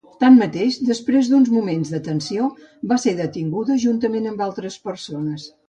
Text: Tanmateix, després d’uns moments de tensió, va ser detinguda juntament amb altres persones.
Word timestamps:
Tanmateix, 0.21 0.77
després 0.87 1.29
d’uns 1.33 1.51
moments 1.57 1.91
de 1.97 1.99
tensió, 2.09 2.49
va 2.93 2.99
ser 3.05 3.15
detinguda 3.21 3.79
juntament 3.87 4.29
amb 4.33 4.45
altres 4.51 4.83
persones. 4.91 5.51